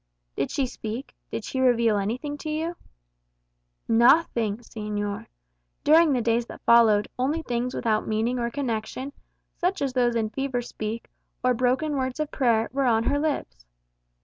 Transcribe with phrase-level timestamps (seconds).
[0.35, 1.13] "Did she speak?
[1.29, 2.75] Did she reveal anything to you?"
[3.87, 5.27] "Nothing, señor.
[5.83, 9.13] During the days that followed, only things without meaning or connection,
[9.57, 11.07] such as those in fever speak,
[11.43, 13.67] or broken words of prayer, were on her lips.